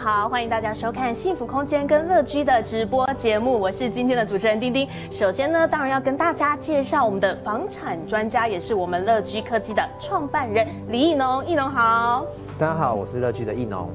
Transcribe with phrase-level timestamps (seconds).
[0.00, 4.88] 好，欢迎大家收看幸福空间跟乐居的直播节目，我是今天的主持人丁丁。
[5.10, 11.44] 首先呢，当然要跟大家介绍我们的房产专家，也是我们乐居科技的创办人李义农。
[11.44, 12.24] 义农好，
[12.60, 13.90] 大家好，我是乐居的义农。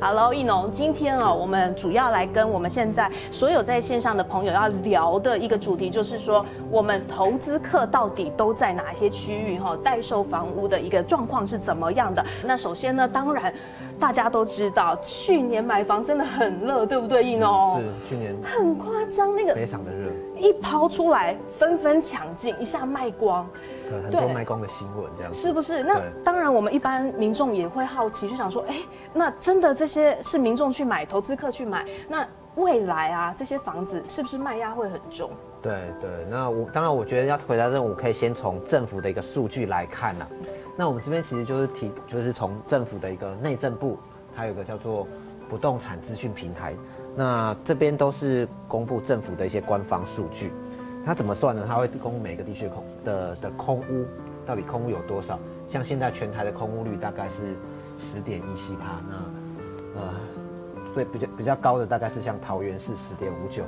[0.00, 9.76] Hello，义农，今天哦，我们主要来跟我们现在所有在线上的朋友要聊的一个主题，就是说我们投资客到底都在哪些区域哈？
[9.84, 12.24] 待售房屋的一个状况是怎么样的？
[12.42, 13.52] 那首先呢，当然。
[14.02, 17.78] 大家都知道，去年买房真的很热，对不对，义农？
[17.78, 20.10] 是去年很夸张，那个非常的热，
[20.40, 23.48] 一抛出来纷纷抢进，一下卖光，
[23.88, 25.84] 对，很多卖光的新闻这样子，是不是？
[25.84, 28.78] 那当然，我们一般民众也会好奇，就想说，哎，
[29.12, 35.30] 那真的这些是民众去买，投资客去买，那未来啊，这些房子是不是卖压会很重？
[35.62, 40.26] 对对，那我当然，我觉得要回答任务，可以先从政府的一个数据来看呐。
[40.82, 43.96] 那我们这边其实就是提，就是从政府的一个内政部，
[44.34, 45.06] 它有个叫做
[45.48, 46.74] 不动产资讯平台，
[47.14, 50.52] 那这边都是公布政府的一些官方数据。
[51.06, 51.64] 它怎么算呢？
[51.68, 54.04] 它会公布每个地区空的的空屋
[54.44, 55.38] 到底空屋有多少。
[55.68, 57.54] 像现在全台的空屋率大概是
[58.00, 60.14] 十点一七趴，那呃，
[60.92, 63.62] 所以比较比较高的大概是像桃园是十点五九，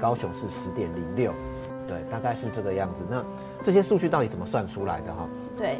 [0.00, 1.30] 高雄是十点零六，
[1.86, 3.04] 对，大概是这个样子。
[3.10, 3.22] 那
[3.62, 5.28] 这些数据到底怎么算出来的哈？
[5.58, 5.78] 对。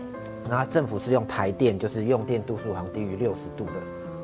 [0.48, 3.72] 那政府是用台电，就是用电度数好像低于六十度的，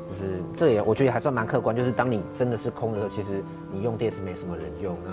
[0.09, 1.75] 就是这也我觉得还算蛮客观。
[1.75, 5.11] 就是当你真的是空的时候，其实你用电是没什么人用那。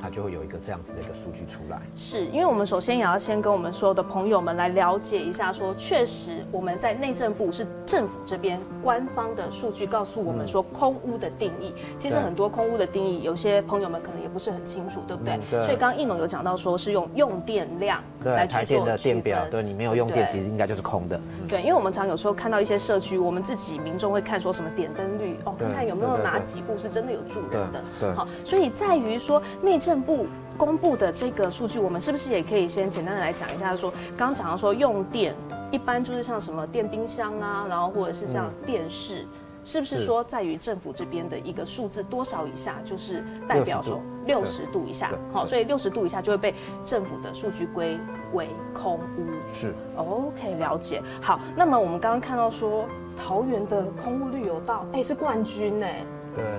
[0.00, 15.34] 它就会有一个这样子的一个数据出来，是因为我们首先也要先跟我们所有的朋友们来了解一下，说确实我们在内政部是政府这边官方的数据告诉我们说空屋的定义，其实很多空屋的定义，有些朋友们可能也不是很清楚，对不对？
[15.34, 21.18] 嗯、对，所以刚刚义农有讲到说是用用电量来去做的电表，对，你没有用电，其实应该就是空的。
[21.48, 29.95] 对，因为我们常有时候看到一些社区，我们自己民众会看说什么点灯率哦，看看有没有哪几户是真的有住人的，对，好，所以在于说内政。
[30.00, 30.26] 部
[30.56, 33.76] 公布的这个数据，我们是不是也可以先简单的来讲一下？
[33.76, 35.34] 说刚刚讲到说用电，
[35.70, 39.28] 一般就是像什么电冰箱啊，然后或者是像电视，嗯、
[39.64, 45.10] 是不是说在于政府这边的一个数字多少以下，就是代表说六十度以下？
[45.32, 47.98] 好，所以六十度以下就会被政府的数据归
[48.32, 49.26] 为空屋。
[49.52, 51.02] 是，OK，了解。
[51.20, 52.86] 好，那么我们刚刚看到说
[53.16, 55.86] 桃园的空屋率有到，哎，是冠军呢。
[56.34, 56.52] 对对，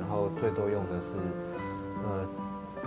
[0.00, 1.33] 然后最多用的是，呃。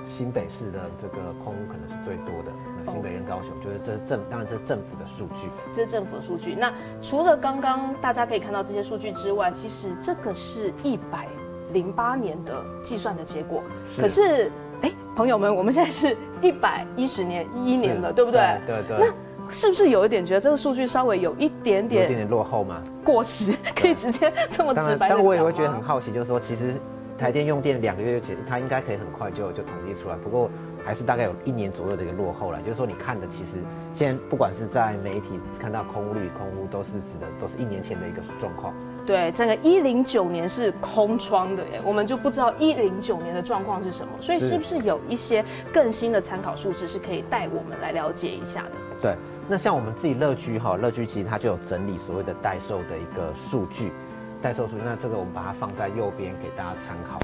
[0.07, 6.55] 新北市的这个空屋可能是最多的，新北跟高雄，就是这是政，当然这是政府的数据，这是政府的数据。
[6.55, 11.27] 那除了刚刚大家可以看到这些数据之外，其实这个是一百
[11.73, 13.61] 零八年的计算的结果。
[13.95, 14.51] 是可是，
[14.81, 18.57] 哎，朋友们，我们现在是一百一十年一一年了，对不对？
[18.65, 18.97] 对对。
[18.97, 19.13] 那
[19.53, 22.81] 是不是有一点觉得这个数据稍微有一点点，有一点点落后吗？
[23.03, 25.09] 过时， 可以直接这么直白。
[25.09, 26.73] 但我也会觉得很好奇，就是说其实。
[27.17, 30.49] 台电用电两个月前，它应该可以很快就就统计出来，不过
[30.85, 32.61] 还是大概有一年左右的一个落后了。
[32.61, 33.57] 就是说，你看的其实
[33.93, 38.73] 现在不管是在媒体看到空屋率、空屋都是指的都是一年前的一个状况。
[39.05, 44.11] 对，整个一零九年是空窗的耶，我们就不知道一零九年的状况是什么。
[44.21, 48.71] 所以是不是有一些更新的参考数字是可以带我们来了解一下的？
[49.01, 49.15] 对，
[49.47, 53.91] 那像我们自己乐居哈，乐居其实它就有整理所谓的待售的一个数据。
[54.41, 57.19] 待售数据，那这个我们把它放在右边给大家参考。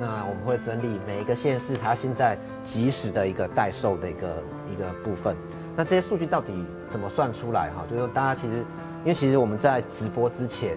[0.00, 5.36] 那我们会整理每一个县市它现在即时的一个代售的一个一个部分。
[5.76, 6.52] 那这些数据到底
[6.88, 7.70] 怎么算出来？
[7.70, 10.76] 哈，就是说大家其实，因为其实我们在直播之前，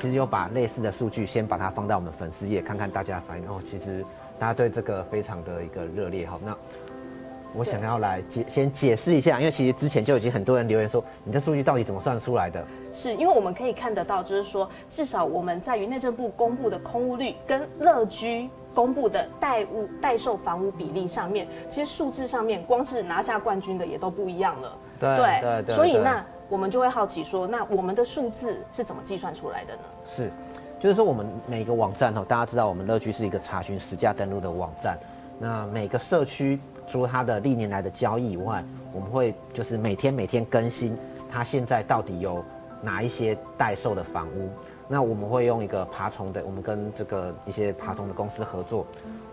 [0.00, 3.48] 其实有把类似的数据先把它放到我们粉丝页，看看大家反应。
[3.48, 4.04] 哦，其实
[4.38, 6.26] 大家对这个非常的一个热烈。
[6.26, 6.56] 哈，那。
[7.52, 12.64] 我想要来解先解释一下，因为其实之前就已经很多人留言说，你这数据到底怎么算出来的？
[12.92, 24.76] 是因为我们可以看得到，就是说至少我们在于内政部公布的空屋率跟乐居公布的待屋待售房屋比例上面，其实数字上面光是拿下冠军的也都不一样了。
[24.98, 25.74] 对对对，对，对。
[25.74, 29.82] 所以那我们就会好奇说，那我们的数字是怎么计算出来的呢？
[30.08, 30.30] 是，
[30.78, 34.98] 就是说我们每个网站哦，大家知道我们乐居是一个查询实价登录的网站，
[35.38, 36.58] 那每个社区。
[36.88, 40.98] 除了它的历年来的交易以外，我们会就是每天每天更新
[41.30, 42.44] 它现在到底有
[42.82, 44.50] 哪一些待售的房屋。
[44.92, 48.84] 那我们会用一个爬虫的，我们跟这个一些爬虫的公司合作，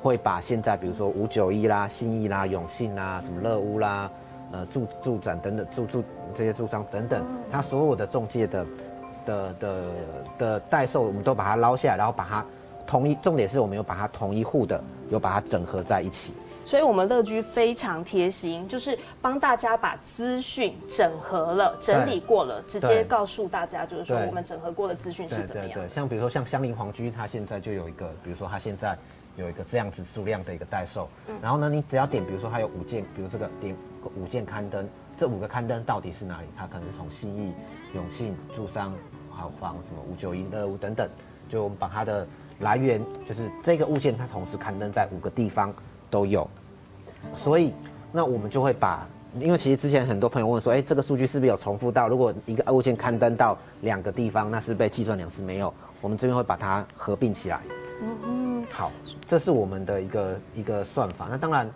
[0.03, 4.07] 会把现在比如说五九一啦、信义啦、永信啦、什么乐屋啦，
[4.51, 6.03] 呃住住展等等住住
[6.35, 8.65] 这些住商等等，他所有的中介的
[9.25, 9.83] 的的
[10.37, 12.45] 的代售，我们都把它捞下来，然后把它
[12.85, 14.79] 同一，重点是我们有把它同一户的
[15.09, 16.33] 有把它整合在一起。
[16.67, 25.71] 所以，我们乐居非常贴心，就是帮大家把资讯整合了、整理过了，直接告诉大家，就是说我们整合过的资讯是怎么样。
[25.71, 28.97] 对对对，像比如说像香菱皇居，它现在就有一个，比如说它现在
[29.37, 33.73] 有一个这样子数量的一个代售，嗯、然后呢，你只要点，比如说它有五件，比如这个点
[34.17, 34.85] 五件刊登，
[35.17, 36.47] 这五个刊登到底是哪里？
[36.57, 37.53] 它可能是从信义、
[37.95, 38.93] 永庆、住商、
[39.29, 41.09] 好房什么五九一乐屋等等，
[41.47, 42.27] 就我们把它的
[42.59, 45.73] 来源，就是这个物件它同时刊登在五个地方。
[46.09, 46.49] 都有，
[47.35, 47.73] 所以
[48.11, 49.05] 那我们就会把，
[49.39, 52.07] 因为其实之前很多朋友问说，哎，这个数据是不是有重复到？
[52.07, 55.73] 如果一个物件刊登到两个地方，那是被计算两次没有？
[56.01, 57.59] 我们这边会把它合并起来。
[58.01, 58.65] 嗯嗯。
[58.71, 58.91] 好，
[59.27, 61.27] 这是我们的一个一个算法。
[61.29, 61.69] 那当然，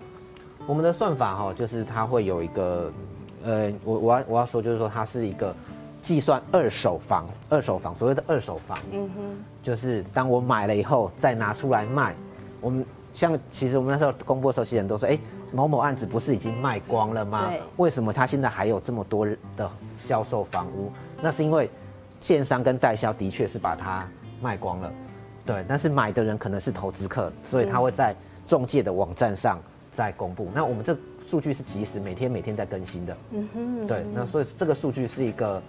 [0.66, 2.92] 我们的算法哈，就是它会有一个，
[3.44, 5.54] 呃，我我要我要说就是说它是一个
[6.02, 9.22] 计算二手房，二手房所谓的二手房，嗯哼，
[9.64, 12.16] 就是当我买了以后再拿出来卖，
[12.62, 12.86] 我们。
[13.14, 15.18] 像其实我们那时候公布的时候，其实人都说，哎，
[15.52, 17.48] 某某案子不是已经卖光了吗？
[17.50, 19.26] 对为什么他现在还有这么多
[19.58, 20.92] 的销售房屋？
[21.22, 21.70] 那是因为
[22.20, 24.08] 建商跟代销的确是把它
[24.42, 24.92] 卖光了，
[25.46, 25.66] 对。
[25.68, 28.16] 但是买的人可能是投资客，所以他会在
[28.46, 29.60] 中介的网站上
[29.96, 30.46] 再公布。
[30.46, 30.96] 嗯、那我们这
[31.30, 33.18] 数据是及时，每天每天在更新的。
[33.32, 33.88] 嗯哼。
[33.88, 35.62] 对，那所以这个数据是一个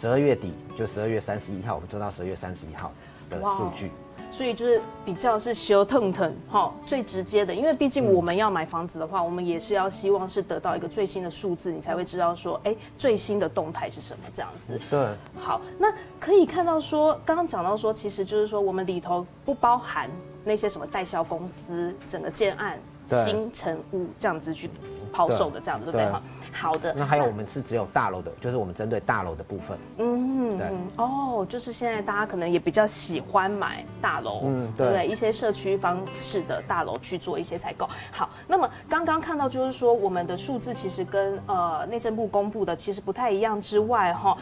[0.00, 2.92] 十二月底，就十二月三十一号，我们做到十二月三十一号
[3.28, 3.90] 的数据。
[4.38, 14.80] 所以就是比较是修腾腾哈，最直接的，因为毕竟我们要买房子的话，嗯、我们也是要希望是得到一个最新的数字，你才会知道说，哎、欸，最新的动态是什么这样子。
[14.88, 15.08] 对。
[15.34, 20.08] 好，那可以看到说，刚刚讲到说，其实就是说，我们里头不包含
[20.44, 22.78] 那些什么代销公司，整个建案
[23.10, 24.70] 新城屋这样子去
[25.08, 26.10] 抛售的这样子，对不对？
[26.10, 26.22] 哈。
[26.50, 29.78] 好的，那还有我们是只有大楼的，就是我们针对大楼的部分。
[29.98, 30.66] 嗯，对，
[30.96, 35.06] 哦，就是现在大家可能也比较喜欢买大楼，嗯，对，对不对？
[35.06, 37.88] 一些社区方式的大楼去做一些采购。
[38.10, 44.36] 好，那么刚刚看到就是说我们的数字其实跟呃内政部公布的其实不太一样之外，哈，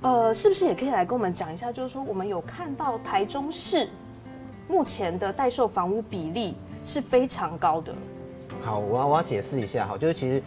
[0.00, 1.70] 呃，是不是也可以来跟我们讲一下？
[1.70, 3.88] 就是说我们有看到台中市
[4.68, 7.92] 目前的待售房屋比例是非常高的。
[8.68, 10.42] 好，我要我要解释一下哈，就是其实。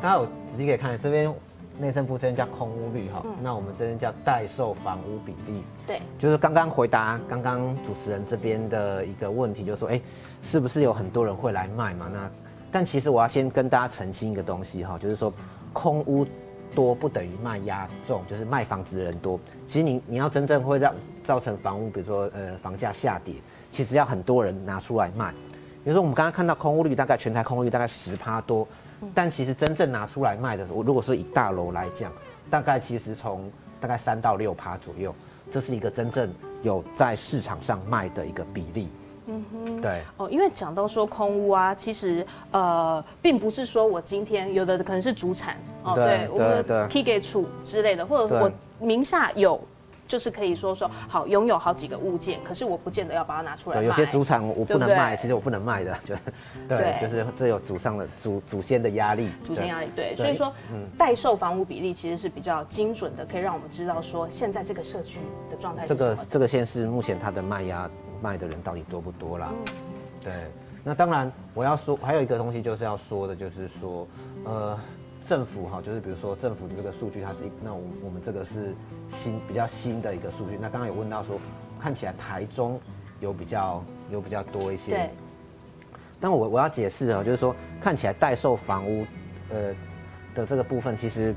[0.00, 1.30] 大家有仔细可以看，这边
[1.78, 5.62] 内政部这边叫空屋率哈，嗯、那我们这边叫代售房屋比例。
[5.86, 10.00] 对，就是刚刚回答刚刚主持人这边的一个问题，就是说，哎，
[10.40, 12.08] 是不是有很多人会来卖嘛？
[12.10, 12.30] 那
[12.72, 15.30] 但其实我要先跟大家澄清一个东西哈，就是说
[15.74, 16.26] 空屋
[16.74, 19.38] 多不等于卖压重，就是卖房子的人多。
[19.66, 23.34] 其实你你要真正会让造成房屋，比如说呃房价下跌，
[23.70, 25.34] 其实要很多人拿出来卖。
[25.84, 28.66] 比如说我们刚刚看到空屋率大概全台空屋率大概十趴多。
[29.12, 32.12] 但其实真正拿出来卖的，我如果是以大楼来讲，
[32.48, 33.50] 大概其实从
[33.80, 35.12] 大概三到六趴左右，
[35.52, 36.32] 这是一个真正
[36.62, 38.88] 有在市场上卖的一个比例。
[39.26, 49.60] 嗯哼，对哦，因为讲到说空屋啊，其实呃，并不是说我今天有的可能是主产哦，对，对我们的批给处之类的，或者我名下有。
[50.12, 53.80] 就是可以说说好拥有好几个物件，可是我不见得要把它拿出来卖。
[53.80, 56.14] 对，有些主产我不能卖，其实我不能卖的，就
[56.68, 59.30] 对，对就是这有祖上的祖祖先的压力。
[59.42, 65.86] 祖先压力，对，对所以说，嗯，代售房屋比例其实是比较精准的，可以让我们知道说现在这个社区的状态。
[65.86, 67.90] 这个这个县市目前它的卖压
[68.20, 69.48] 卖的人到底多不多啦？
[69.50, 69.72] 嗯、
[70.22, 70.32] 对，
[70.84, 74.06] 那当然我要说还有一个东西就是要说的，就是说，
[74.44, 74.78] 呃。
[75.28, 78.74] 政府哈，就是比如说政府的这个数据，它是一，那我我们这个是
[79.08, 80.58] 新比较新的一个数据。
[80.60, 81.38] 那刚刚有问到说，
[81.80, 82.80] 看起来台中
[83.20, 84.92] 有比较有比较多一些。
[84.92, 85.10] 对。
[86.20, 89.06] 但我我要解释啊，就是说看起来代售房屋，
[89.50, 89.74] 呃
[90.34, 91.34] 的这个部分，其实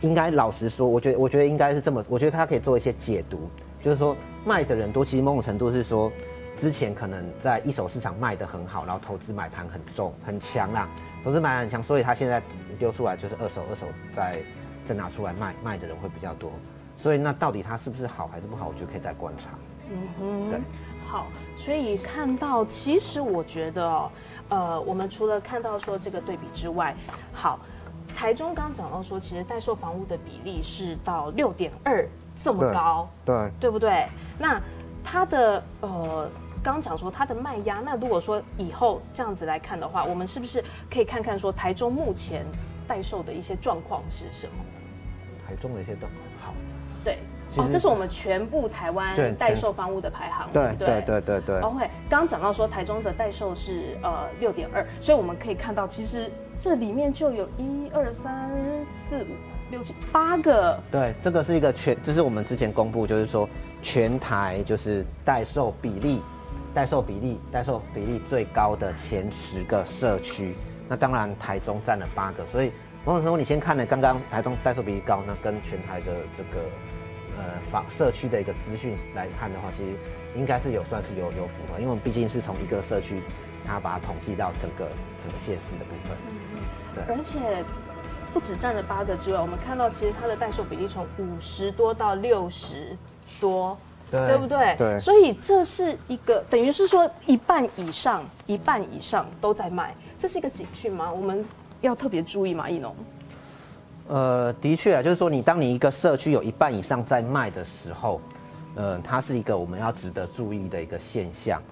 [0.00, 3.48] 应该老实说，我觉得我觉得应该是这么，我觉得它可以做一些解读，
[3.82, 6.10] 就是说卖的人多，其实某种程度是说。
[6.56, 10.88] 之前可能在一手市场卖的很好，然后投资买盘很重很强啦，
[11.24, 12.42] 投资买很强，所以他现在
[12.78, 14.38] 丢出来就是二手，二手再
[14.86, 16.52] 再拿出来卖，卖的人会比较多。
[16.98, 19.48] 所以那到底它是不是好还是不好，我觉得可以再观察。
[19.90, 20.60] 嗯哼，对，
[21.06, 21.26] 好，
[21.56, 24.10] 所以看到其实我觉得哦，
[24.50, 26.94] 呃，我们除了看到说这个对比之外，
[27.32, 27.58] 好，
[28.14, 34.06] 台中刚刚讲到说，其实代售房屋的比例是到六点二这么高，对，对，对不对？
[34.38, 34.60] 那
[35.02, 36.28] 它的呃。
[36.72, 42.44] 刚讲说它的卖压，那如果说以后这样子来看的话，我们是不是可以看看说台中目前
[42.88, 44.54] 代售的一些状况是什么？
[45.46, 46.06] 台中的一些都
[46.42, 46.54] 好。
[47.04, 47.18] 对，
[47.58, 51.60] 哦，这是我们全部台湾代售房屋的排行，对对对对对。
[51.60, 58.50] OK，刚刚讲到说台中的代售是呃六点二，所以我们可以看到，其实这里面就有一二三
[59.06, 59.36] 四五
[59.70, 60.80] 六七八个。
[60.90, 63.46] 对，这个是一个全，这是我们之前公布，就是说
[63.82, 66.22] 全台就是代售比例、
[66.74, 70.54] 代售比例、代售比例最高的前十个社区。
[70.88, 72.72] 那当然台中占了八个，所以
[73.04, 76.66] 某种程度你先看了刚刚台中代售比例高，那跟全台的这个。
[77.36, 79.90] 呃，房社区的一个资讯来看的话，其实
[80.36, 83.20] 应该是有算是有有符合，因为我们毕竟是从一个社区，
[83.66, 84.88] 它把它统计到整个
[85.20, 86.16] 整个县市的部分。
[86.94, 87.12] 对。
[87.12, 87.64] 而且
[88.32, 92.96] 不止占了八个之外，我们看到其实它的代售比例从五十多到六十
[93.40, 93.76] 多，
[94.10, 94.74] 对，对不对？
[94.76, 94.98] 对。
[95.00, 101.10] 所以这是一个等于是说一半以上，一半以上都在卖，这是一个警讯吗？
[101.12, 101.44] 我们
[101.80, 102.68] 要特别注意吗？
[102.68, 102.94] 艺农？
[104.06, 108.20] 呃，的确啊，就是说，你当你一个社区有一半以上在卖的时候，
[108.74, 111.62] 呃，它是一个我们要值得注意的一个现象。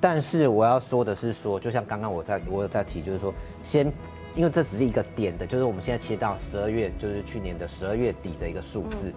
[0.00, 3.90] 但是我要说的是说，就像刚刚我在我有在提，就是说，先，
[4.34, 8.96] 因为这只是一个点的，就是我们现在切到十二月，就是去年的十二月底的一个数字。
[9.04, 9.14] 嗯、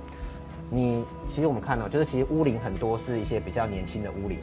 [0.74, 4.40] 你其实我们看到，就是其实屋龄很多是一些比较年轻的屋龄，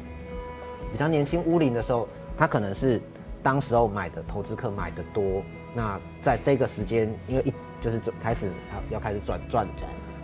[0.92, 2.06] 比较年轻屋龄的时候，
[2.36, 3.00] 它可能是
[3.42, 5.42] 当时候买的投资客买的多。
[5.74, 8.50] 那在这个时间，因为一就是开始
[8.90, 9.66] 要要开始转转，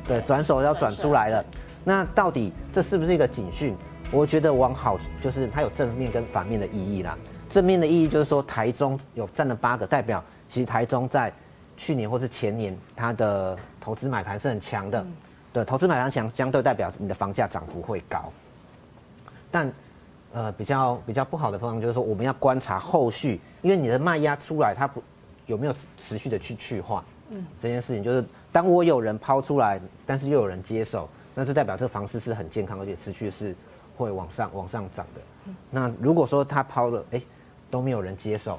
[0.07, 1.43] 对，转手要转出来了。
[1.85, 3.75] 那到底这是不是一个警讯？
[4.13, 7.17] 我觉得往好就是它有正面跟反面的意义啦。
[7.49, 11.33] 正面的意义就是说，台中有占了八个，代表其实台中在
[11.79, 15.07] 去年或是前年它的投资买盘是很强的。
[15.55, 18.25] 对，投资买盘强，相对代表你的房价涨幅会高。
[19.53, 19.73] 但
[20.33, 25.01] 呃，比较比较不好的方向就是说，我们要观察后续，因为你的卖压出来，它不
[25.47, 27.05] 有没有持续的去去化。
[27.31, 33.55] 嗯，这件事情就是，当我有人抛出来，但是又有人接手，那这代表这个房市是很健康，而且持续是
[33.97, 35.21] 会往上往上涨的。
[35.45, 37.23] 嗯，那如果说他抛了，哎，
[37.71, 38.59] 都没有人接手，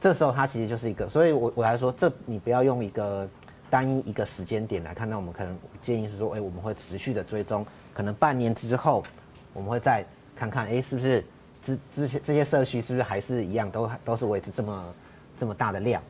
[0.00, 3.28] 这时候它其实就是一个，所以我我来说，这你不要用一个
[3.70, 9.04] 单一一个时间点来看，那我们可能建议是说，哎，我们会持续的追踪，可能半年之后，
[9.52, 10.04] 我们会再
[10.34, 11.24] 看看，哎，是不是
[11.64, 14.94] 这这些这些社区是不是还是一样，都都是维持这么
[15.38, 16.02] 这么大的量。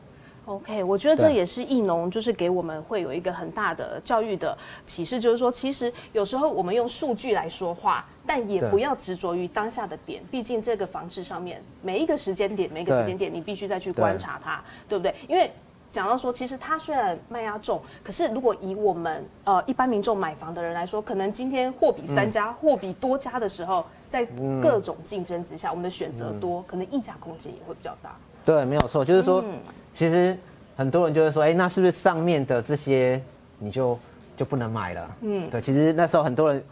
[0.45, 15.15] OK，我觉得这也是艺农，就是给我们会有一个很大的教育的启示，就是说，其实有时候我们用数据来说话，但也不要执着于当下的点，毕竟这个房市上面每一个时间点，每一个时间点，你必须再去观察它，对，对不对？
[15.27, 15.51] 因为
[15.89, 24.25] 讲到说，其实它虽然卖压重，可是如果以我们呃一般民众买房的人来说，可能今天货比三家，货、嗯、比多家的时候，在
[24.61, 28.15] 各种竞争之下，嗯、我们的选择多，可能溢价空间也会比较大。
[28.45, 29.41] 对，没有错，就是说。
[29.41, 29.57] 嗯
[29.97, 30.37] 其实
[30.75, 33.19] 很多人就会说，哎，那是不是上面的这些
[33.57, 33.97] 你就
[34.37, 35.15] 就不能买了？
[35.21, 35.59] 嗯，对。
[35.59, 36.63] 其实那时候很多人，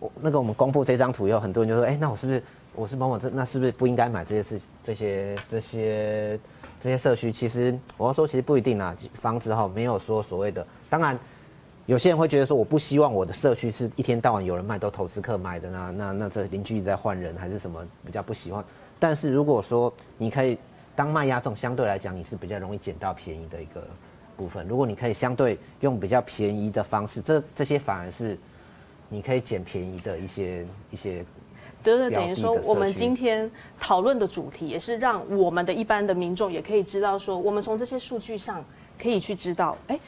[0.00, 2.42] 我那个我们公布这张图以后，很多人就说，哎，那我是不是
[2.74, 6.36] 我是某某这那是不是不应该买这些事这些这些
[6.84, 7.32] 这些社区？
[7.32, 8.94] 其实我要说，其实不一定啊。
[9.14, 11.18] 房子哈没有说所谓的，当然
[11.86, 18.62] 有些人会觉得说，我不希望我的社区是一天到晚有人卖都投资客买的那那那这邻居一直在换人还是什么比较不喜欢。
[18.98, 20.58] 但是如果说你可以。
[20.96, 23.82] 当卖压重，相对来讲你是比较容易捡到便宜的一个
[24.36, 24.64] 部分。
[24.68, 28.38] 如果你可以相对用比较便宜的方式，这这些反而是
[29.08, 31.24] 你可以捡便宜的一些一些。
[31.84, 33.48] 对对，等于说我们今天
[33.78, 38.64] 讨论的主题，也是让我们的一般的民众也可以知道说，我们从这些数据上
[38.98, 40.00] 可以去知道，哎。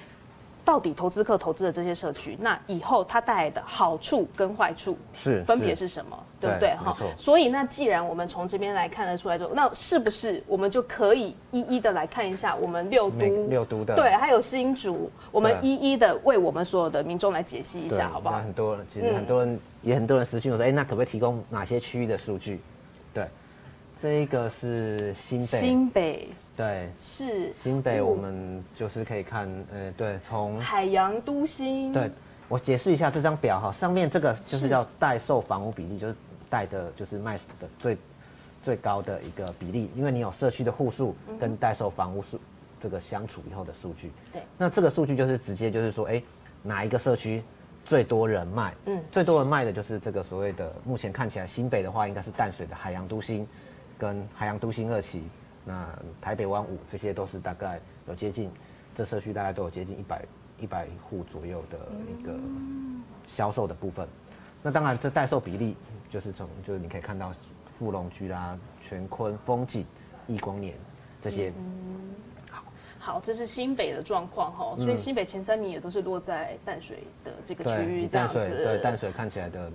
[0.66, 6.74] 到底投资客投资的这些社区，那以后它带来的好处跟坏处是分别是什么，对不对？
[6.74, 18.38] 哈，所以那既然我们从这边来看得出来之后，那是不是我们就可以一一的来看一下我们六都六都的对，还有新竹，我们一一的为我们所有的民众来解析一下，好不好？
[18.38, 22.60] 很多人其实很多人、嗯、也很多人私信我说，哎，那可不可以提供哪些区域的数据？
[23.14, 23.24] 对，
[24.02, 26.28] 这一个是新北新北。
[26.56, 31.92] 对，是新北，我们就是可以看，呃，对，从海洋都心。
[31.92, 32.10] 对，
[32.48, 36.14] 我解释一下这张表哈，上面这个就是叫代售房屋比例，就是
[36.48, 37.98] 代的，就是卖的最
[38.62, 42.40] 最高的一个比例，因为你有社区的户数跟代售房屋数
[42.80, 44.10] 这个相处以后的数据。
[44.32, 46.22] 对，那这个数据就是直接就是说，哎，
[46.62, 47.42] 哪一个社区
[47.84, 48.74] 最多人卖？
[48.86, 53.46] 嗯，最多人卖的就是这个所谓的，目前看起来新北的话应该是淡水的海洋都心
[53.98, 55.22] 跟海洋都心二期。
[55.68, 55.84] 那
[56.20, 58.52] 台北湾五这些都是大概有接近，
[58.94, 60.24] 这社区大概都有接近一百
[60.60, 61.76] 一百户左右的
[62.08, 62.38] 一个
[63.26, 64.08] 销售的部分。
[64.62, 65.76] 那当然这代售比例
[66.08, 67.34] 就是从就是你可以看到
[67.76, 69.84] 富隆居啦、全坤、风景、
[70.28, 70.74] 亿光年
[71.20, 71.52] 这些。
[72.48, 72.62] 好，
[72.98, 78.34] 好，这是新北的状况哈，所以新北前三名也都是落在淡水的这个区域这样子。
[78.34, 79.70] 淡水对淡水看起来的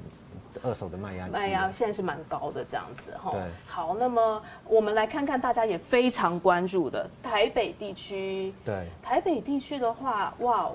[0.63, 3.31] 二手的卖压，卖压现在是蛮高的这样子哈。
[3.31, 8.53] 对，好，那么我们来看看大家也非常关注的台北地区。
[8.63, 10.69] 对，台北地区的话，哇，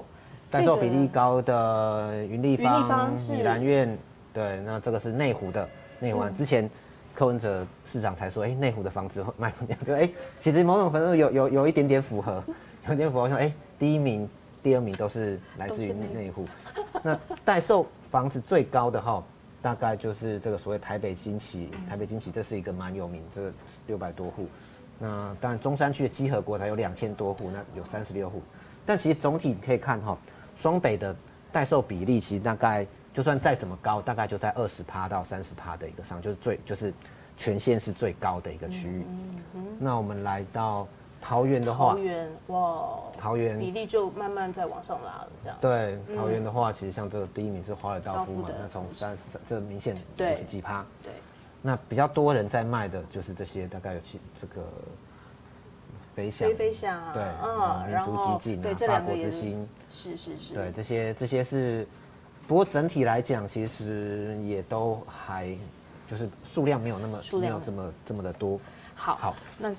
[0.50, 3.98] 在售比例高的云立方、云立方是米兰苑，
[4.32, 5.68] 对，那这个是内湖的
[6.00, 6.68] 内湖、嗯、之前。
[7.14, 10.06] 柯文哲市长才说：“哎、欸，内湖的房子卖不掉。”就哎，
[10.38, 12.44] 其实某种程度有有有一点点符合，
[12.86, 13.26] 有一点符合。
[13.26, 14.28] 像：“哎、欸，第一名、
[14.62, 16.46] 第二名都是来自于内湖。”
[17.02, 19.24] 那代售房子最高的哈，
[19.66, 21.68] 大概就是这个所谓台北惊奇。
[21.88, 23.52] 台北惊奇这是一个蛮有名，这个
[23.88, 24.46] 六百多户。
[24.96, 28.40] 那当然中山区的基和国才有两千多户，那有三十六户。
[28.86, 30.16] 但其实总体可以看哈，
[30.56, 31.16] 双北的
[31.50, 32.86] 代售比例其实大概。
[33.16, 36.92] 就算再怎么高，大概就在二十趴到三十趴的一个上，就是最就是
[37.34, 39.06] 全县是最高的一个区域。
[39.08, 39.66] 嗯嗯。
[39.78, 40.86] 那我们来到
[41.26, 45.58] 桃园的话，桃园哇，桃园比例就慢慢在往上拉了，这样。
[45.60, 49.18] 对，桃园的话，其实像这个第一名是华尔道夫嘛，那从三十，
[49.48, 50.86] 这明显五十几趴。
[51.02, 51.10] 对。
[51.60, 54.62] 那比较多人在卖的就是这些，大概有七这个
[56.14, 61.84] 飞翔，飞飞翔啊，对，嗯，民族激进对法国之星，是是是，对这些这些是。
[62.46, 65.52] 不过整体来讲，其实也都还，
[66.08, 68.60] 就是数量没有那么没有这么这么的多。
[68.94, 69.74] 好，好，那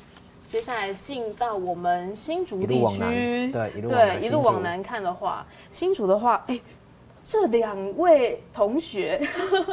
[0.48, 6.58] 接下来进到我们新竹地区，对，一路对一路往南看的话，新竹的话，哎，
[7.26, 9.22] 这两位同学，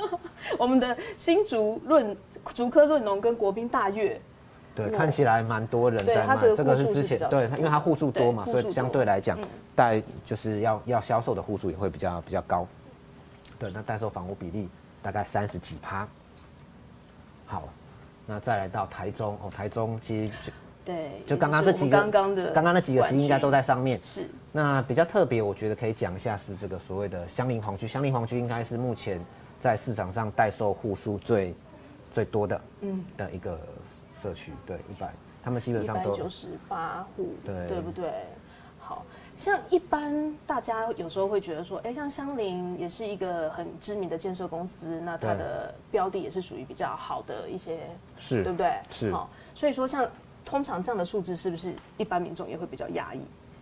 [0.58, 2.16] 我们的新竹论
[2.52, 4.20] 竹科论农跟国宾大悦，
[4.74, 9.38] 对，看起来蛮多人在卖，这个是之前对，因为它户数多嘛，所以相对来讲，
[9.76, 12.66] 带就是要要销售的户数也会比较比较高。
[13.60, 14.68] 对，那代售房屋比例
[15.00, 16.04] 大概三十几趴。
[17.46, 17.68] 好，
[18.26, 20.52] 那再来到台中哦，台中其实就
[20.84, 23.98] 对，就刚刚这几个刚刚的刚刚那几个应该都在上面。
[24.02, 24.28] 是。
[24.52, 29.20] 那比较特别，我觉得可以讲一下是这个所谓的香林黄区，香林黄区应该是目前
[29.60, 31.54] 在市场上代售户数最
[32.12, 33.58] 最多的嗯的一个
[34.22, 35.12] 社区，对，一百，
[35.42, 38.12] 他们基本上都九十八户，对对不对？
[38.78, 39.04] 好。
[39.36, 47.80] 像一般大家有时候会觉得说，哎，像香林也是一个很知名的建设公司，那它的标的也是属于比较好的一些，
[48.16, 48.78] 是对不对？
[48.90, 49.10] 是。
[49.10, 50.08] 好，所以说像
[50.44, 53.20] 通常这样的数字，是不是一般民众也会比较压抑？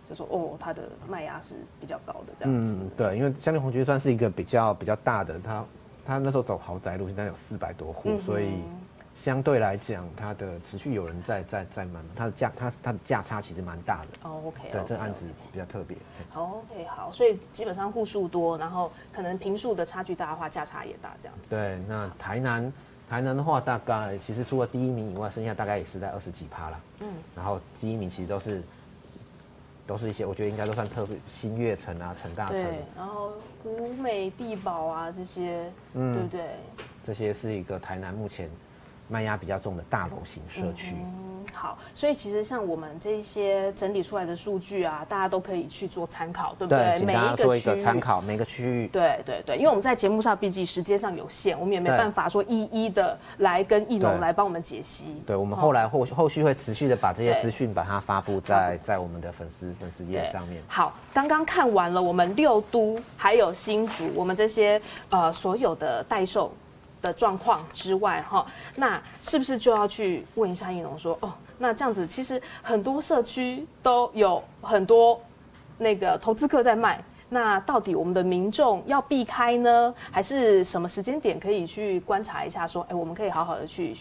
[0.09, 2.73] 就说哦，它的卖压是比较高的这样子。
[2.73, 5.65] 嗯，对，因为香林皇居算是一个比较比较大的，它
[6.05, 8.61] 它那时候走豪宅路线，但有四百多户，嗯、所以。
[9.15, 14.27] 相对来讲，它的持续有人在在在买，它的价它它的价差其实蛮大的。
[14.27, 15.19] 哦，OK，对，这个案子
[15.51, 15.95] 比较特别。
[16.31, 21.51] 好，OK，好，所以基本上户数多，然后可能平数的差距大的话，价差也大，这样子。
[21.51, 22.73] 对，那台南
[23.13, 26.79] 台南的话，大概其实除了第一名以外，剩下大概也是在二十几趴啦。
[27.01, 27.07] 嗯。
[27.35, 28.63] 然后第一名其实都是
[29.85, 32.55] 都是一些，我觉得应该都算特别新月城啊、城大城。
[32.55, 36.41] 对，然后古美地堡啊这些，嗯，对不对？
[37.05, 38.49] 这些是一个台南目前。
[39.13, 40.95] 卖压比较重的大楼型社区。
[40.95, 46.97] 嗯，好，所以其实像我们这些整理出来的数据啊，大家都可以去做参考，对不对？
[46.97, 48.87] 对，每一个做一个参考，每个区域。
[48.87, 55.21] 对对对，因为我们在节目上毕竟时间上有限，我们也没办法说一一的来跟奕龙来帮我们解析。
[55.27, 60.59] 对，我们后来后后续会持续的把这些资讯把它发布在在我们的粉丝粉丝页上面。
[60.67, 66.51] 好，刚刚看完了我们六都还有新竹，我们这些呃所有的代售
[67.03, 68.43] 的状况之外，哈，
[68.75, 75.19] 那是不是就要去问一下应龙说，哦，那这样子其实很多社区都有很多
[75.77, 83.93] 那个投资客在卖，那到底我们的民众要避开呢，还是什么时间点可以去观察一下，说，哎，我们可以好好的去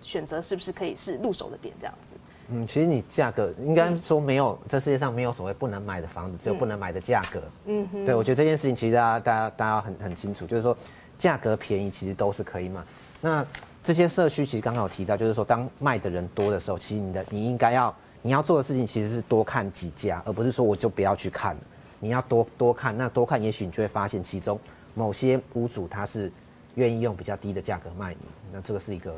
[0.00, 2.16] 选择，是不是可以是入手的点这样子？
[2.50, 7.40] 嗯，其实你价格应该说没有，这世界上没有所谓不能买的房子，只有不能买的价格。
[7.66, 10.76] 嗯哼，对，我觉得这件事情其实大家大家大家很很清楚，就是说。
[11.18, 12.80] 价格便宜其实都是可以买。
[13.20, 13.44] 那
[13.82, 21.60] 这些社区其实刚刚有提到，就是说当卖的人多的时候，其实你的你应该要你要做的事情其实是多看几家，而不是说我就不要去看了。
[21.98, 24.58] 你要多多看，那多看也许你就会发现其中
[24.94, 26.30] 某些屋主他是
[26.76, 28.20] 愿意用比较低的价格卖你。
[28.52, 29.14] 那这个是一个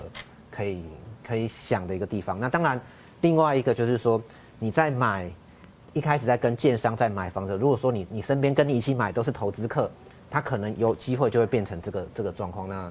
[0.51, 0.85] 可以
[1.27, 2.41] 可以想的一个地方。
[2.41, 2.81] 那当然，
[3.21, 4.23] 另外一个就是说
[4.59, 5.31] 你在买
[5.93, 9.91] 一开始在跟建商在买房子，如果说你你身边跟你一起买都是投资客。
[10.31, 12.91] 他可能有机会就会变成这个这个状况，那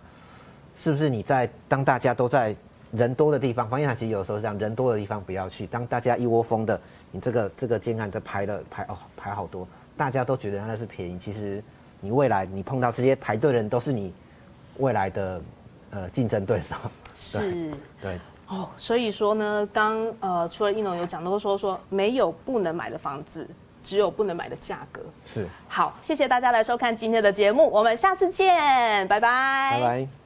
[0.75, 2.55] 是不是你在当大家都在
[2.91, 5.65] 人多的地方，房地产其实有时候是这样，人多的地方不要去。
[5.67, 6.79] 当大家一窝蜂的，
[7.11, 11.63] 你这个这个建案在排了排哦排好多，大家都觉得那是便宜，其实
[12.01, 14.13] 你未来你碰到这些排队的人都是你
[14.77, 15.41] 未来的
[15.91, 16.75] 呃竞争对手。
[17.15, 17.71] 是，
[18.01, 18.17] 对。
[18.47, 23.47] 哦，所以说呢，刚呃，除了一农有讲到说说没有不能买的房子，
[23.89, 25.01] 只有不能买的价格。
[25.33, 25.47] 是。
[25.67, 29.71] 好，谢谢大家来收看今天的节目，我们下次见，拜拜。
[29.73, 30.19] 拜拜。